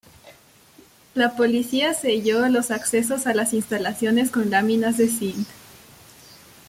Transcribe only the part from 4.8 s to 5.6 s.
de zinc.